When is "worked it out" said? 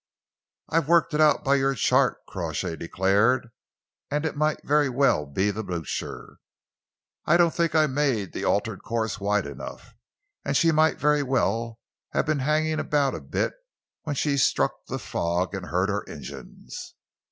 0.87-1.43